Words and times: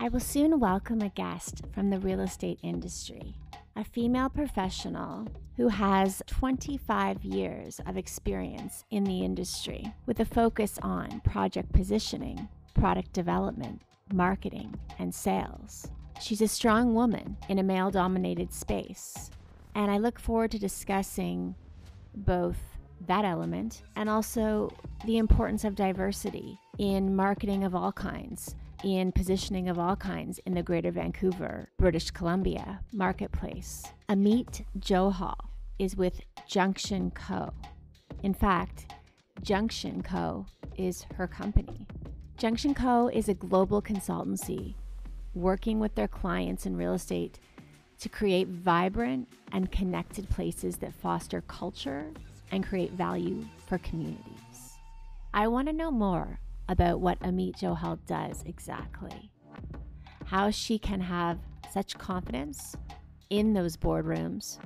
I 0.00 0.08
will 0.08 0.20
soon 0.20 0.60
welcome 0.60 1.02
a 1.02 1.08
guest 1.08 1.62
from 1.72 1.90
the 1.90 1.98
real 1.98 2.20
estate 2.20 2.60
industry, 2.62 3.34
a 3.74 3.82
female 3.82 4.28
professional 4.28 5.26
who 5.56 5.66
has 5.66 6.22
25 6.28 7.24
years 7.24 7.80
of 7.84 7.96
experience 7.96 8.84
in 8.92 9.02
the 9.02 9.24
industry 9.24 9.92
with 10.06 10.20
a 10.20 10.24
focus 10.24 10.78
on 10.82 11.20
project 11.22 11.72
positioning, 11.72 12.48
product 12.74 13.12
development, 13.12 13.82
marketing, 14.12 14.72
and 15.00 15.12
sales. 15.12 15.88
She's 16.20 16.42
a 16.42 16.48
strong 16.48 16.94
woman 16.94 17.36
in 17.48 17.58
a 17.58 17.64
male 17.64 17.90
dominated 17.90 18.52
space, 18.52 19.32
and 19.74 19.90
I 19.90 19.98
look 19.98 20.20
forward 20.20 20.52
to 20.52 20.60
discussing 20.60 21.56
both 22.14 22.58
that 23.08 23.24
element 23.24 23.82
and 23.96 24.08
also 24.08 24.72
the 25.06 25.18
importance 25.18 25.64
of 25.64 25.74
diversity 25.74 26.56
in 26.78 27.16
marketing 27.16 27.64
of 27.64 27.74
all 27.74 27.92
kinds, 27.92 28.54
in 28.84 29.12
positioning 29.12 29.68
of 29.68 29.78
all 29.78 29.96
kinds 29.96 30.38
in 30.46 30.54
the 30.54 30.62
Greater 30.62 30.90
Vancouver, 30.90 31.68
British 31.78 32.10
Columbia 32.10 32.80
marketplace. 32.92 33.84
Ameet 34.08 34.64
Johal 34.78 35.36
is 35.78 35.96
with 35.96 36.20
Junction 36.46 37.10
Co. 37.10 37.52
In 38.22 38.34
fact, 38.34 38.92
Junction 39.42 40.02
Co. 40.02 40.46
is 40.76 41.06
her 41.14 41.26
company. 41.26 41.86
Junction 42.36 42.74
Co. 42.74 43.08
is 43.08 43.28
a 43.28 43.34
global 43.34 43.82
consultancy 43.82 44.74
working 45.34 45.78
with 45.78 45.94
their 45.94 46.08
clients 46.08 46.66
in 46.66 46.76
real 46.76 46.94
estate 46.94 47.38
to 48.00 48.08
create 48.08 48.48
vibrant 48.48 49.28
and 49.52 49.72
connected 49.72 50.28
places 50.30 50.76
that 50.76 50.94
foster 50.94 51.40
culture 51.42 52.10
and 52.50 52.66
create 52.66 52.92
value 52.92 53.44
for 53.66 53.78
communities. 53.78 54.78
I 55.34 55.48
want 55.48 55.68
to 55.68 55.72
know 55.72 55.90
more 55.90 56.40
about 56.68 57.00
what 57.00 57.20
Ameet 57.20 57.58
Johal 57.58 57.98
does 58.06 58.42
exactly, 58.46 59.30
how 60.26 60.50
she 60.50 60.78
can 60.78 61.00
have 61.00 61.38
such 61.72 61.98
confidence 61.98 62.76
in 63.30 63.52
those 63.52 63.76
boardrooms, 63.76 64.58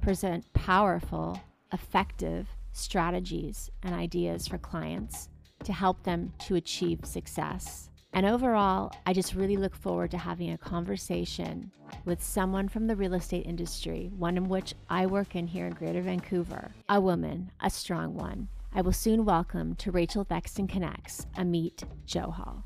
present 0.00 0.44
powerful, 0.52 1.40
effective 1.72 2.48
strategies 2.72 3.70
and 3.82 3.94
ideas 3.94 4.46
for 4.48 4.58
clients 4.58 5.28
to 5.64 5.72
help 5.72 6.02
them 6.02 6.32
to 6.40 6.56
achieve 6.56 7.00
success. 7.04 7.88
And 8.12 8.26
overall, 8.26 8.92
I 9.06 9.12
just 9.12 9.34
really 9.34 9.56
look 9.56 9.74
forward 9.74 10.12
to 10.12 10.18
having 10.18 10.50
a 10.50 10.58
conversation 10.58 11.72
with 12.04 12.22
someone 12.22 12.68
from 12.68 12.86
the 12.86 12.94
real 12.94 13.14
estate 13.14 13.46
industry, 13.46 14.10
one 14.16 14.36
in 14.36 14.48
which 14.48 14.74
I 14.88 15.06
work 15.06 15.34
in 15.34 15.48
here 15.48 15.66
in 15.66 15.72
Greater 15.72 16.02
Vancouver, 16.02 16.70
a 16.88 17.00
woman, 17.00 17.50
a 17.60 17.70
strong 17.70 18.14
one. 18.14 18.48
I 18.76 18.80
will 18.80 18.92
soon 18.92 19.24
welcome 19.24 19.76
to 19.76 19.92
Rachel 19.92 20.24
Thexton 20.24 20.66
Connects, 20.66 21.28
Ameet 21.36 21.84
Johal. 22.08 22.64